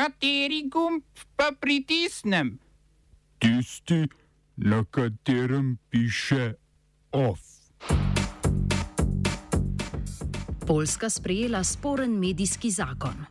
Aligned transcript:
Kateri 0.00 0.62
gumb 0.64 1.02
pa 1.36 1.50
pritisnem? 1.60 2.58
Tisti, 3.38 4.08
na 4.56 4.84
katerem 4.90 5.76
piše 5.90 6.54
OF. 7.12 7.40
Poljska 10.66 11.10
sprejela 11.10 11.64
sporen 11.64 12.16
medijski 12.16 12.70
zakon. 12.70 13.26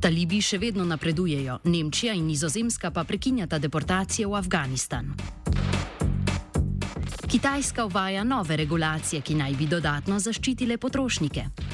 Talibi 0.00 0.38
še 0.42 0.60
vedno 0.62 0.86
napredujejo, 0.86 1.58
Nemčija 1.64 2.14
in 2.14 2.30
Nizozemska 2.30 2.92
pa 2.94 3.02
prekinjata 3.04 3.58
deportacije 3.58 4.28
v 4.30 4.38
Afganistan. 4.38 5.10
Kitajska 7.26 7.84
uvaja 7.84 8.22
nove 8.24 8.56
regulacije, 8.56 9.20
ki 9.26 9.34
naj 9.34 9.58
bi 9.58 9.66
dodatno 9.66 10.20
zaščitile 10.22 10.78
potrošnike. 10.78 11.67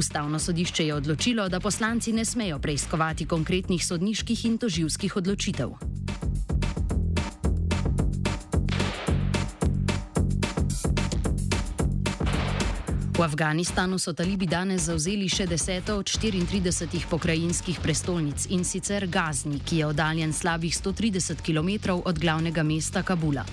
Ustavno 0.00 0.38
sodišče 0.38 0.86
je 0.86 0.94
odločilo, 0.94 1.48
da 1.48 1.60
poslanci 1.60 2.12
ne 2.12 2.24
smejo 2.24 2.58
preiskovati 2.58 3.26
konkretnih 3.26 3.86
sodniških 3.86 4.44
in 4.44 4.56
toživskih 4.58 5.16
odločitev. 5.16 5.74
V 13.12 13.22
Afganistanu 13.22 13.98
so 13.98 14.16
talibi 14.16 14.48
danes 14.48 14.88
zauzeli 14.88 15.28
še 15.28 15.44
deseto 15.46 15.98
od 16.00 16.08
34 16.08 17.04
pokrajinskih 17.10 17.84
prestolnic 17.84 18.48
in 18.48 18.64
sicer 18.64 19.04
Gazni, 19.06 19.60
ki 19.60 19.82
je 19.82 19.86
oddaljen 19.92 20.32
slabih 20.32 20.72
130 20.72 21.44
km 21.44 22.00
od 22.00 22.18
glavnega 22.18 22.64
mesta 22.64 23.02
Kabula. 23.02 23.44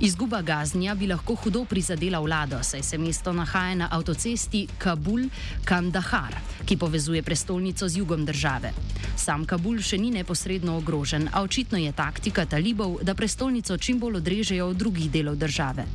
Izguba 0.00 0.42
Gaznija 0.42 0.94
bi 0.94 1.06
lahko 1.06 1.34
hudo 1.34 1.64
prizadela 1.64 2.20
vlado, 2.20 2.58
saj 2.62 2.82
se 2.82 2.98
mesto 2.98 3.32
nahaja 3.32 3.74
na 3.74 3.88
avtocesti 3.90 4.66
Kabul-Kandahar, 4.78 6.36
ki 6.64 6.76
povezuje 6.76 7.22
prestolnico 7.22 7.88
z 7.88 7.98
jugom 7.98 8.24
države. 8.24 8.70
Sam 9.16 9.42
Kabul 9.44 9.80
še 9.82 9.98
ni 9.98 10.12
neposredno 10.14 10.76
ogrožen, 10.78 11.26
a 11.32 11.42
očitno 11.42 11.78
je 11.82 11.92
taktika 11.92 12.44
talibov, 12.46 13.00
da 13.02 13.14
prestolnico 13.14 13.76
čim 13.76 13.98
bolj 13.98 14.20
odrežejo 14.20 14.68
od 14.68 14.76
drugih 14.76 15.10
delov 15.10 15.36
države. 15.36 15.86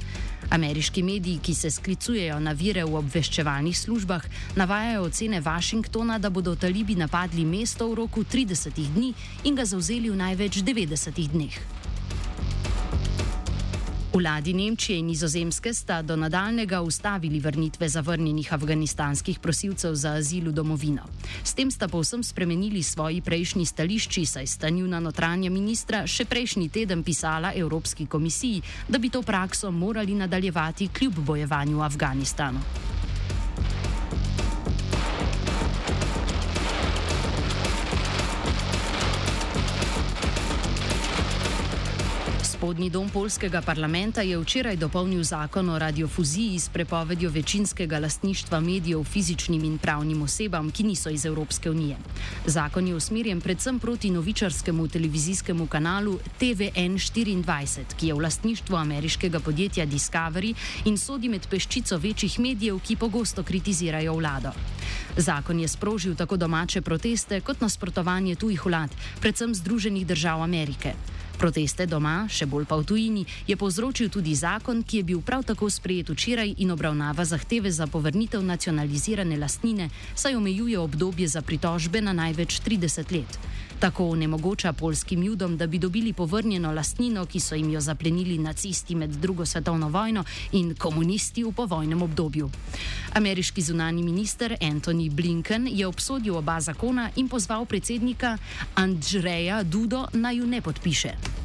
Ameriški 0.49 1.03
mediji, 1.03 1.39
ki 1.39 1.55
se 1.55 1.71
sklicujejo 1.71 2.39
na 2.39 2.51
vire 2.51 2.83
v 2.83 2.99
obveščevalnih 2.99 3.77
službah, 3.79 4.25
navajajo 4.55 5.07
ocene 5.07 5.39
Washingtona, 5.41 6.19
da 6.19 6.29
bodo 6.29 6.55
talibi 6.55 6.99
napadli 6.99 7.45
mesto 7.45 7.87
v 7.87 7.95
roku 8.03 8.27
30 8.27 8.83
dni 8.97 9.13
in 9.43 9.55
ga 9.55 9.63
zauzeli 9.63 10.11
v 10.11 10.19
največ 10.19 10.59
90 10.59 11.23
dneh. 11.31 11.82
Vladi 14.13 14.53
Nemčije 14.53 14.99
in 14.99 15.05
Nizozemske 15.05 15.73
sta 15.73 16.01
do 16.01 16.15
nadaljnega 16.15 16.81
ustavili 16.81 17.39
vrnitve 17.39 17.89
zavrnjenih 17.89 18.53
afganistanskih 18.53 19.39
prosilcev 19.39 19.95
za 19.95 20.13
azil 20.13 20.49
v 20.49 20.53
domovino. 20.53 21.01
S 21.43 21.53
tem 21.53 21.71
sta 21.71 21.87
povsem 21.87 22.23
spremenili 22.23 22.83
svoji 22.83 23.21
prejšnji 23.21 23.65
stališči, 23.65 24.25
saj 24.25 24.47
sta 24.47 24.69
njuna 24.69 24.99
notranja 24.99 25.49
ministra 25.49 26.05
še 26.07 26.25
prejšnji 26.25 26.69
teden 26.69 27.03
pisala 27.03 27.53
Evropski 27.55 28.05
komisiji, 28.05 28.61
da 28.87 29.01
bi 29.01 29.09
to 29.09 29.21
prakso 29.21 29.71
morali 29.71 30.13
nadaljevati 30.15 30.87
kljub 30.93 31.13
bojevanju 31.25 31.77
v 31.77 31.81
Afganistanu. 31.81 32.92
Spodnji 42.63 42.89
dom 42.89 43.09
polskega 43.11 43.59
parlamenta 43.59 44.23
je 44.23 44.39
včeraj 44.39 44.77
dopolnil 44.79 45.19
zakon 45.23 45.67
o 45.69 45.79
radiofuziji 45.79 46.59
s 46.59 46.69
prepovedjo 46.71 47.29
večinskega 47.29 47.99
lastništva 47.99 48.59
medijev 48.59 49.03
fizičnim 49.03 49.63
in 49.63 49.77
pravnim 49.77 50.21
osebam, 50.21 50.71
ki 50.71 50.83
niso 50.83 51.09
iz 51.09 51.25
Evropske 51.25 51.69
unije. 51.69 51.97
Zakon 52.45 52.87
je 52.87 52.95
usmerjen 52.95 53.41
predvsem 53.41 53.79
proti 53.79 54.11
novičarskemu 54.11 54.87
televizijskemu 54.87 55.67
kanalu 55.67 56.19
TVN24, 56.39 57.83
ki 57.99 58.07
je 58.07 58.13
v 58.13 58.23
lastništvu 58.23 58.75
ameriškega 58.75 59.39
podjetja 59.39 59.85
Discovery 59.85 60.53
in 60.85 60.97
sodi 60.97 61.29
med 61.29 61.47
peščico 61.47 61.97
večjih 61.97 62.39
medijev, 62.39 62.79
ki 62.79 62.95
pogosto 62.95 63.43
kritizirajo 63.43 64.13
vlado. 64.13 64.55
Zakon 65.17 65.59
je 65.59 65.67
sprožil 65.67 66.15
tako 66.15 66.37
domače 66.37 66.81
proteste 66.81 67.41
kot 67.41 67.61
nasprotovanje 67.61 68.35
tujih 68.35 68.65
vlad, 68.65 68.89
predvsem 69.19 69.55
Združenih 69.55 70.07
držav 70.07 70.41
Amerike. 70.41 70.93
Proteste 71.37 71.85
doma, 71.89 72.27
še 72.29 72.45
bolj 72.45 72.67
pa 72.69 72.77
v 72.77 72.85
tujini, 72.87 73.23
je 73.47 73.57
povzročil 73.57 74.09
tudi 74.13 74.35
zakon, 74.37 74.83
ki 74.83 75.01
je 75.01 75.07
bil 75.11 75.21
prav 75.25 75.43
tako 75.43 75.69
sprejet 75.69 76.09
včeraj 76.13 76.55
in 76.63 76.71
obravnava 76.71 77.25
zahteve 77.25 77.71
za 77.71 77.87
povrnitev 77.87 78.43
nacionalizirane 78.45 79.37
lastnine, 79.37 79.89
saj 80.15 80.37
omejuje 80.37 80.79
obdobje 80.79 81.27
za 81.27 81.41
pritožbe 81.41 82.01
na 82.01 82.13
največ 82.13 82.61
30 82.61 83.11
let. 83.11 83.39
Tako 83.83 84.05
onemogoča 84.09 84.73
polskim 84.73 85.23
judom, 85.23 85.57
da 85.57 85.67
bi 85.67 85.79
dobili 85.79 86.13
povrnjeno 86.13 86.71
lastnino, 86.71 87.25
ki 87.25 87.39
so 87.39 87.55
jim 87.55 87.69
jo 87.69 87.81
zaplenili 87.81 88.37
nacisti 88.37 88.95
med 88.95 89.09
drugo 89.09 89.45
svetovno 89.45 89.89
vojno 89.89 90.23
in 90.51 90.75
komunisti 90.75 91.43
v 91.43 91.51
povojnem 91.51 92.01
obdobju. 92.01 92.49
Ameriški 93.13 93.61
zunani 93.61 94.03
minister 94.03 94.55
Anthony 94.61 95.11
Blinken 95.11 95.67
je 95.67 95.87
obsodil 95.87 96.37
oba 96.37 96.61
zakona 96.61 97.09
in 97.15 97.27
pozval 97.27 97.65
predsednika 97.65 98.37
Andrzeja 98.75 99.63
Dudo 99.63 100.07
naj 100.13 100.37
ju 100.37 100.47
ne 100.47 100.61
podpiše. 100.61 101.42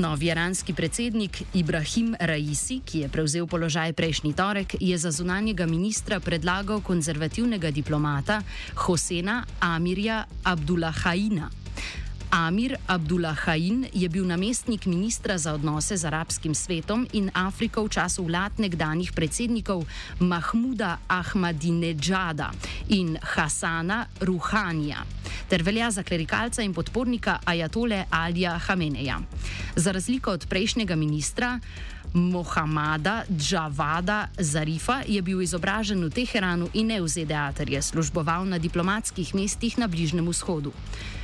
Novi 0.00 0.26
iranski 0.26 0.72
predsednik 0.72 1.42
Ibrahim 1.54 2.16
Raisi, 2.20 2.80
ki 2.80 3.04
je 3.04 3.08
prevzel 3.08 3.46
položaj 3.46 3.92
prejšnji 3.92 4.32
torek, 4.32 4.74
je 4.80 4.98
za 4.98 5.10
zunanjega 5.12 5.66
ministra 5.66 6.20
predlagal 6.20 6.80
konzervativnega 6.80 7.70
diplomata 7.70 8.40
Hosena 8.74 9.44
Amirja 9.60 10.24
Abdullahajina. 10.44 11.59
Amir 12.30 12.76
Abdullahain 12.86 13.86
je 13.92 14.08
bil 14.08 14.26
namestnik 14.26 14.86
ministra 14.86 15.38
za 15.38 15.54
odnose 15.54 15.96
z 15.96 16.04
arabskim 16.04 16.54
svetom 16.54 17.06
in 17.12 17.30
Afriko 17.34 17.82
v 17.84 17.88
času 17.90 18.24
vlad 18.24 18.58
nekdanjih 18.58 19.12
predsednikov 19.12 19.82
Mahmuda 20.20 20.98
Ahmadinejada 21.08 22.50
in 22.88 23.18
Hasana 23.18 24.06
Ruhanija 24.20 25.02
ter 25.50 25.62
velja 25.62 25.90
za 25.90 26.02
klerikalca 26.02 26.62
in 26.62 26.74
podpornika 26.74 27.38
Ajatole 27.44 28.04
Alija 28.10 28.58
Hameneja. 28.58 29.18
Za 29.76 29.92
razliko 29.92 30.30
od 30.30 30.46
prejšnjega 30.46 30.96
ministra, 30.96 31.58
Mohamada 32.14 33.24
Džavada 33.36 34.28
Zarifa 34.38 35.02
je 35.06 35.22
bil 35.22 35.42
izobražen 35.42 36.02
v 36.04 36.10
Teheranu 36.10 36.66
in 36.74 36.90
ne 36.90 36.98
v 37.00 37.06
ZDA, 37.08 37.52
ter 37.54 37.70
je 37.70 37.82
služboval 37.82 38.44
na 38.50 38.58
diplomatskih 38.58 39.34
mestih 39.34 39.78
na 39.78 39.86
Bližnem 39.86 40.26
vzhodu. 40.26 40.72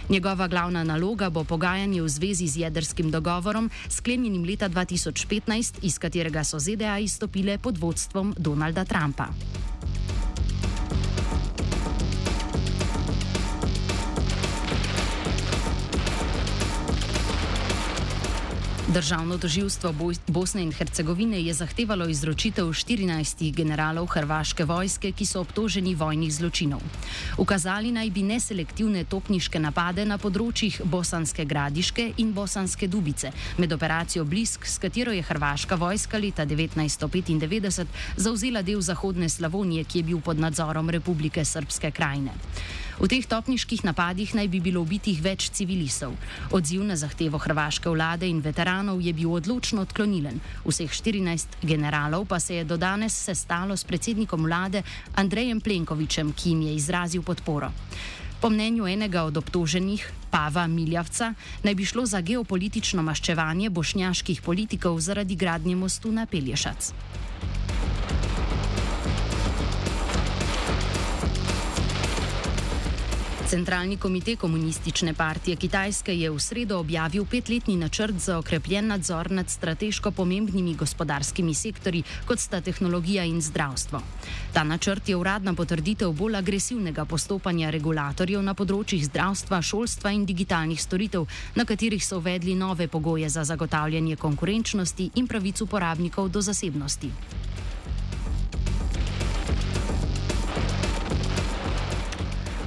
Njegova 0.08 0.46
glavna 0.48 0.84
naloga 0.84 1.30
bo 1.30 1.44
pogajanje 1.44 2.02
v 2.02 2.08
zvezi 2.08 2.46
z 2.46 2.56
jedrskim 2.56 3.10
dogovorom, 3.10 3.70
sklenjenim 3.88 4.46
leta 4.46 4.68
2015, 4.68 5.82
iz 5.82 5.98
katerega 5.98 6.44
so 6.44 6.58
ZDA 6.58 6.98
izstopile 6.98 7.58
pod 7.58 7.78
vodstvom 7.78 8.34
Donalda 8.38 8.84
Trumpa. 8.84 9.26
Državno 18.96 19.38
toživstvo 19.38 19.94
Bosne 20.26 20.62
in 20.62 20.72
Hercegovine 20.72 21.42
je 21.42 21.54
zahtevalo 21.54 22.08
izročitev 22.08 22.64
14 22.64 23.52
generalov 23.52 24.06
hrvaške 24.06 24.64
vojske, 24.64 25.10
ki 25.12 25.26
so 25.26 25.40
obtoženi 25.40 25.92
vojnih 25.94 26.32
zločinov. 26.32 26.80
Ukazali 27.38 27.92
naj 27.92 28.10
bi 28.10 28.22
neselektivne 28.22 29.04
topniške 29.04 29.60
napade 29.60 30.06
na 30.08 30.16
področjih 30.16 30.80
Bosanske 30.84 31.44
Gradiške 31.44 32.06
in 32.16 32.32
Bosanske 32.32 32.88
Dubice 32.88 33.34
med 33.58 33.76
operacijo 33.76 34.24
Blisk, 34.24 34.64
s 34.64 34.80
katero 34.80 35.12
je 35.12 35.28
hrvaška 35.28 35.76
vojska 35.76 36.16
leta 36.16 36.46
1995 36.46 37.84
zauzela 38.16 38.62
del 38.62 38.80
zahodne 38.80 39.28
Slavonije, 39.28 39.84
ki 39.84 39.98
je 39.98 40.08
bil 40.08 40.24
pod 40.24 40.40
nadzorom 40.40 40.88
Republike 40.90 41.44
Srpske 41.44 41.90
krajine. 41.90 42.32
V 42.96 43.04
teh 43.12 43.28
topniških 43.28 43.84
napadih 43.84 44.32
naj 44.32 44.48
bi 44.48 44.56
bilo 44.56 44.80
ubitih 44.80 45.20
več 45.20 45.50
civilistov. 45.52 46.14
Odziv 46.56 46.80
na 46.80 46.96
zahtevo 46.96 47.36
hrvaške 47.36 47.92
vlade 47.92 48.24
in 48.24 48.40
veteranov 48.40 49.04
je 49.04 49.12
bil 49.12 49.36
odločno 49.36 49.84
odklonilen. 49.84 50.40
Vseh 50.64 50.88
14 50.88 51.60
generalov 51.60 52.24
pa 52.24 52.40
se 52.40 52.56
je 52.56 52.64
do 52.64 52.80
danes 52.80 53.12
sestalo 53.12 53.76
s 53.76 53.84
predsednikom 53.84 54.48
vlade 54.48 54.80
Andrejem 55.12 55.60
Plenkovičem, 55.60 56.32
ki 56.32 56.56
jim 56.56 56.64
je 56.70 56.72
izrazil 56.80 57.20
podporo. 57.20 57.68
Po 58.40 58.48
mnenju 58.48 58.88
enega 58.88 59.28
od 59.28 59.36
obtoženih, 59.36 60.00
Pava 60.32 60.64
Miljavca, 60.66 61.34
naj 61.68 61.74
bi 61.76 61.84
šlo 61.84 62.06
za 62.08 62.24
geopolitično 62.24 63.04
maščevanje 63.04 63.68
bošnjaških 63.70 64.40
politikov 64.40 65.00
zaradi 65.04 65.36
gradnje 65.36 65.76
mostu 65.76 66.12
na 66.12 66.24
Pelješac. 66.24 66.92
Centralni 73.46 73.96
komite 73.96 74.36
komunistične 74.36 75.14
partije 75.14 75.56
Kitajske 75.56 76.14
je 76.18 76.30
v 76.30 76.38
sredo 76.38 76.80
objavil 76.80 77.24
petletni 77.30 77.76
načrt 77.76 78.18
za 78.18 78.38
okrepljen 78.38 78.86
nadzor 78.86 79.30
nad 79.30 79.50
strateško 79.50 80.10
pomembnimi 80.10 80.74
gospodarskimi 80.74 81.54
sektori, 81.54 82.02
kot 82.26 82.40
sta 82.42 82.60
tehnologija 82.60 83.24
in 83.24 83.40
zdravstvo. 83.40 84.00
Ta 84.52 84.64
načrt 84.64 85.08
je 85.08 85.16
uradna 85.16 85.54
potrditev 85.54 86.10
bolj 86.12 86.36
agresivnega 86.36 87.04
postopanja 87.04 87.70
regulatorjev 87.70 88.42
na 88.42 88.54
področjih 88.54 89.06
zdravstva, 89.06 89.62
šolstva 89.62 90.10
in 90.10 90.26
digitalnih 90.26 90.82
storitev, 90.82 91.30
na 91.54 91.64
katerih 91.64 92.02
so 92.02 92.18
uvedli 92.18 92.54
nove 92.54 92.88
pogoje 92.88 93.28
za 93.28 93.44
zagotavljanje 93.44 94.16
konkurenčnosti 94.16 95.10
in 95.14 95.26
pravic 95.26 95.62
uporabnikov 95.62 96.34
do 96.34 96.42
zasebnosti. 96.42 97.12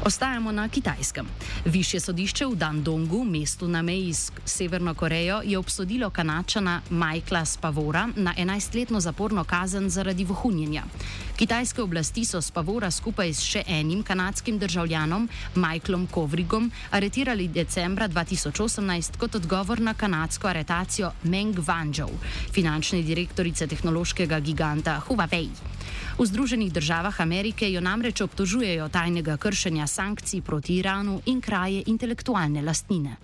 Ostajamo 0.10 0.52
na 0.52 0.70
Kitajskem. 0.70 1.28
Višje 1.66 2.00
sodišče 2.00 2.46
v 2.50 2.56
Dandongu, 2.58 3.20
mestu 3.26 3.68
na 3.68 3.84
meji 3.86 4.14
s 4.14 4.32
Severno 4.46 4.96
Korejo, 4.98 5.42
je 5.46 5.58
obsodilo 5.58 6.10
kanačana 6.10 6.82
Michaela 6.90 7.46
Spavora 7.46 8.08
na 8.16 8.34
11-letno 8.38 9.00
zaporno 9.00 9.44
kazen 9.44 9.90
zaradi 9.90 10.26
vohunjenja. 10.26 10.84
Kitajske 11.38 11.82
oblasti 11.82 12.26
so 12.26 12.42
Spavora 12.42 12.90
skupaj 12.92 13.34
s 13.34 13.46
še 13.46 13.64
enim 13.68 14.02
kanadskim 14.04 14.58
državljanom, 14.58 15.30
Michaelom 15.56 16.08
Kovrigom, 16.08 16.72
aretirali 16.92 17.48
decembra 17.48 18.08
2018 18.10 19.18
kot 19.18 19.36
odgovor 19.36 19.80
na 19.80 19.94
kanadsko 19.94 20.48
aretacijo 20.48 21.12
Meng 21.24 21.62
Wanzhou, 21.62 22.10
finančne 22.52 23.06
direktorice 23.06 23.68
tehnološkega 23.68 24.40
giganta 24.40 25.02
Huawei. 25.06 25.50
V 26.20 26.26
Združenih 26.26 26.74
državah 26.74 27.22
Amerike 27.22 27.72
jo 27.72 27.82
namreč 27.82 28.22
obtožujejo 28.22 28.90
tajnega 28.90 29.38
kršenja 29.38 29.88
sankcij 29.88 30.42
proti 30.42 30.80
Iranu 30.82 31.22
in 31.26 31.42
kraje 31.42 31.84
intelektualne 31.88 32.62
lastnine. 32.62 33.18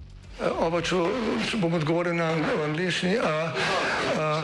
Oba, 0.59 0.81
če, 0.83 0.99
če 1.47 1.57
bom 1.61 1.73
odgovoril 1.77 2.15
na 2.19 2.33
angliški. 2.67 3.15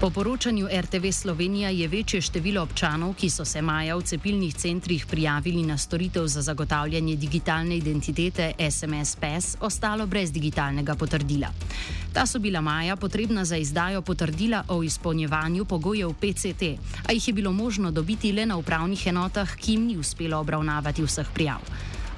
Po 0.00 0.10
poročanju 0.10 0.68
RTV 0.80 1.10
Slovenija 1.12 1.70
je 1.70 1.88
večje 1.88 2.20
število 2.20 2.62
občanov, 2.62 3.16
ki 3.18 3.30
so 3.30 3.44
se 3.44 3.62
maja 3.62 3.96
v 3.96 4.02
cepilnih 4.06 4.54
centrih 4.54 5.06
prijavili 5.06 5.64
na 5.66 5.78
storitev 5.78 6.26
za 6.26 6.42
zagotavljanje 6.42 7.16
digitalne 7.16 7.76
identitete 7.76 8.52
SMS 8.70 9.16
PES, 9.16 9.56
ostalo 9.60 10.06
brez 10.06 10.32
digitalnega 10.32 10.94
potrdila. 10.94 11.48
Ta 12.12 12.26
so 12.26 12.38
bila 12.38 12.60
maja 12.60 12.96
potrebna 12.96 13.44
za 13.44 13.56
izdajo 13.56 14.02
potrdila 14.02 14.62
o 14.68 14.82
izpolnjevanju 14.82 15.64
pogojev 15.64 16.12
PCT, 16.12 16.62
a 17.06 17.12
jih 17.12 17.28
je 17.28 17.34
bilo 17.34 17.52
možno 17.52 17.90
dobiti 17.90 18.32
le 18.32 18.46
na 18.46 18.56
upravnih 18.56 19.06
enotah, 19.06 19.56
ki 19.56 19.72
jim 19.72 19.86
ni 19.86 19.98
uspelo 19.98 20.38
obravnavati 20.38 21.02
vseh 21.02 21.26
prijav. 21.34 21.58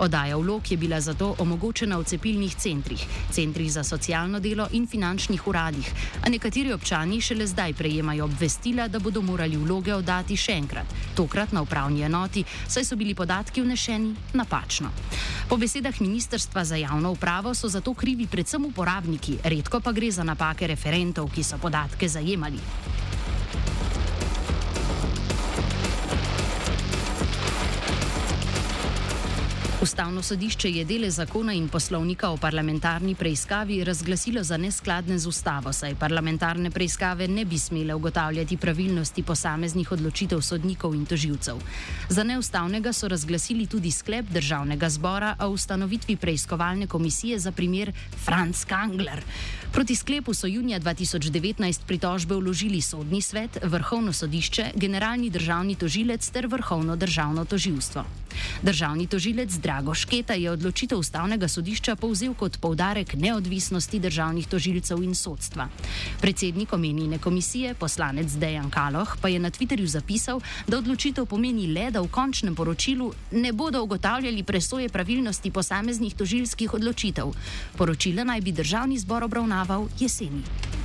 Odaja 0.00 0.36
vlog 0.36 0.70
je 0.70 0.76
bila 0.76 1.00
zato 1.00 1.34
omogočena 1.38 1.98
v 1.98 2.04
cepilnih 2.04 2.54
centrih, 2.56 3.02
centrih 3.30 3.72
za 3.72 3.84
socialno 3.84 4.40
delo 4.40 4.64
in 4.72 4.86
finančnih 4.86 5.46
uradih, 5.46 5.92
a 6.24 6.28
nekateri 6.28 6.72
občani 6.72 7.20
šele 7.20 7.46
zdaj 7.46 7.74
prejemajo 7.74 8.24
obvestila, 8.24 8.88
da 8.88 8.98
bodo 8.98 9.20
morali 9.20 9.56
vloge 9.56 9.92
oddati 9.94 10.36
še 10.36 10.56
enkrat, 10.56 10.94
tokrat 11.14 11.52
na 11.52 11.60
upravni 11.62 12.00
enoti, 12.02 12.44
saj 12.68 12.84
so 12.84 12.96
bili 12.96 13.14
podatki 13.14 13.60
vnešeni 13.60 14.14
napačno. 14.32 14.88
Po 15.48 15.60
besedah 15.60 16.00
Ministrstva 16.00 16.64
za 16.64 16.80
javno 16.80 17.12
upravo 17.12 17.54
so 17.54 17.68
zato 17.68 17.94
krivi 17.94 18.26
predvsem 18.26 18.64
uporabniki, 18.64 19.38
redko 19.44 19.80
pa 19.84 19.92
gre 19.92 20.10
za 20.10 20.24
napake 20.24 20.66
referentov, 20.66 21.28
ki 21.28 21.44
so 21.44 21.60
podatke 21.60 22.08
zajemali. 22.08 22.60
Ustavno 29.82 30.22
sodišče 30.22 30.70
je 30.70 30.84
dele 30.84 31.08
zakona 31.10 31.52
in 31.56 31.68
poslovnika 31.68 32.28
o 32.30 32.36
parlamentarni 32.36 33.14
preiskavi 33.14 33.84
razglasilo 33.84 34.42
za 34.44 34.56
neskladne 34.56 35.18
z 35.18 35.26
ustavo, 35.26 35.72
saj 35.72 35.94
parlamentarne 35.94 36.70
preiskave 36.70 37.28
ne 37.28 37.44
bi 37.44 37.58
smele 37.58 37.94
ugotavljati 37.94 38.56
pravilnosti 38.56 39.22
posameznih 39.22 39.92
odločitev 39.92 40.40
sodnikov 40.40 40.94
in 40.94 41.06
toživcev. 41.06 41.56
Za 42.08 42.24
neustavnega 42.24 42.92
so 42.92 43.08
razglasili 43.08 43.66
tudi 43.66 43.90
sklep 43.90 44.26
državnega 44.28 44.88
zbora 44.88 45.36
o 45.40 45.48
ustanovitvi 45.48 46.16
preiskovalne 46.16 46.86
komisije 46.86 47.38
za 47.38 47.52
primer 47.52 47.92
Franz 48.24 48.64
Kangler. 48.64 49.24
Proti 49.72 49.96
sklepu 49.96 50.34
so 50.34 50.46
junija 50.46 50.80
2019 50.80 51.80
pritožbe 51.86 52.34
vložili 52.34 52.80
sodni 52.80 53.22
svet, 53.22 53.58
vrhovno 53.62 54.12
sodišče, 54.12 54.70
generalni 54.74 55.30
državni 55.30 55.74
tožilec 55.74 56.30
ter 56.30 56.46
vrhovno 56.46 56.96
državno 56.96 57.44
toživstvo. 57.44 58.04
Državni 58.62 59.06
tožilec 59.06 59.54
Drago 59.58 59.94
Šketa 59.94 60.34
je 60.34 60.50
odločitev 60.50 60.98
ustavnega 60.98 61.48
sodišča 61.48 61.96
povzel 61.96 62.34
kot 62.34 62.58
povdarek 62.60 63.14
neodvisnosti 63.14 63.98
državnih 63.98 64.48
tožilcev 64.48 65.02
in 65.02 65.14
sodstva. 65.14 65.68
Predsednik 66.20 66.72
omenjene 66.72 67.18
komisije, 67.18 67.74
poslanec 67.74 68.32
Dejan 68.32 68.70
Kaloh, 68.70 69.16
pa 69.20 69.28
je 69.28 69.38
na 69.38 69.50
Twitterju 69.50 69.86
zapisal, 69.86 70.40
da 70.66 70.78
odločitev 70.78 71.26
pomeni 71.26 71.66
le, 71.66 71.90
da 71.90 72.00
v 72.00 72.08
končnem 72.08 72.54
poročilu 72.54 73.12
ne 73.30 73.52
bodo 73.52 73.82
ugotavljali 73.82 74.42
presoje 74.42 74.88
pravilnosti 74.88 75.50
posameznih 75.50 76.14
tožilskih 76.14 76.74
odločitev. 76.74 77.32
Poročila 77.76 78.24
naj 78.24 78.40
bi 78.40 78.52
državni 78.52 78.98
zbor 78.98 79.24
obravnaval 79.24 79.88
jeseni. 79.98 80.79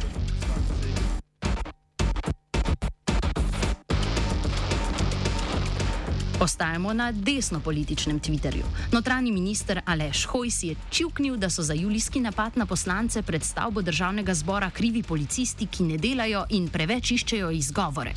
Ostajamo 6.40 6.94
na 6.94 7.12
desno-političnem 7.12 8.20
Twitterju. 8.20 8.64
Notranji 8.92 9.32
minister 9.32 9.82
Aleš 9.86 10.26
Hojs 10.26 10.64
je 10.64 10.76
čivknil, 10.90 11.38
da 11.38 11.50
so 11.50 11.64
za 11.64 11.74
julijski 11.74 12.20
napad 12.20 12.58
na 12.58 12.66
poslance 12.66 13.22
pred 13.22 13.44
stavbo 13.44 13.82
državnega 13.82 14.34
zbora 14.34 14.70
krivi 14.70 15.04
policisti, 15.04 15.68
ki 15.68 15.84
ne 15.84 15.98
delajo 15.98 16.44
in 16.50 16.68
preveč 16.68 17.12
iščejo 17.12 17.52
izgovore. 17.52 18.12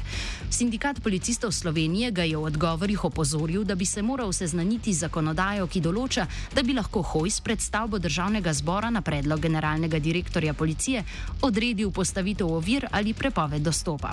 Sindikat 0.50 1.00
policistov 1.03 1.53
Slovenije 1.53 2.11
ga 2.11 2.23
je 2.23 2.37
v 2.37 2.42
odgovorih 2.42 3.04
opozoril, 3.04 3.64
da 3.64 3.75
bi 3.75 3.87
se 3.87 4.02
moral 4.02 4.33
seznaniti 4.33 4.92
z 4.92 5.07
zakonodajo, 5.07 5.66
ki 5.66 5.81
določa, 5.81 6.26
da 6.54 6.62
bi 6.62 6.75
lahko 6.75 7.02
Hojs 7.02 7.40
pred 7.40 7.62
stavbo 7.62 7.99
državnega 7.99 8.52
zbora 8.52 8.90
na 8.90 9.00
predlog 9.00 9.40
generalnega 9.40 9.99
direktorja 9.99 10.54
policije 10.54 11.04
odredil 11.42 11.90
postavitev 11.90 12.50
ovir 12.50 12.88
ali 12.90 13.14
prepoved 13.14 13.62
dostopa. 13.62 14.11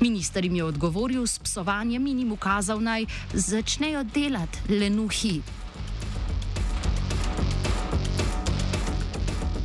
Minister 0.00 0.44
jim 0.44 0.56
je 0.56 0.64
odgovoril 0.64 1.26
s 1.26 1.38
psovanjem 1.38 2.06
in 2.06 2.18
jim 2.18 2.32
ukazal 2.32 2.80
naj 2.82 3.06
začnejo 3.34 4.04
delati 4.04 4.58
lenuhi. 4.68 5.42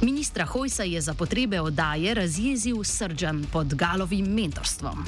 Ministra 0.02 0.46
Hojsa 0.46 0.84
je 0.84 1.02
za 1.02 1.14
potrebe 1.14 1.62
oddaje 1.62 2.14
razjezil 2.14 2.84
srčan 2.84 3.46
pod 3.52 3.76
galovim 3.76 4.26
mentorstvom. 4.26 5.06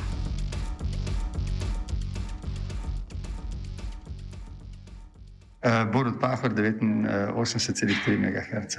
Uh, 5.60 5.92
Borod 5.94 6.20
Pahor, 6.22 6.54
89,3 6.54 8.18
MHz. 8.18 8.76